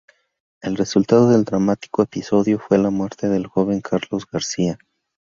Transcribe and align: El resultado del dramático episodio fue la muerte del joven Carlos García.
El 0.63 0.77
resultado 0.77 1.29
del 1.29 1.43
dramático 1.45 2.01
episodio 2.01 2.57
fue 2.57 2.79
la 2.79 2.89
muerte 2.89 3.29
del 3.29 3.45
joven 3.45 3.81
Carlos 3.81 4.25
García. 4.27 4.79